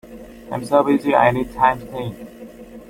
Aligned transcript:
I'm 0.51 0.65
so 0.65 0.83
busy, 0.83 1.13
I 1.13 1.29
need 1.29 1.53
time 1.53 1.79
to 1.79 1.85
think. 1.85 2.17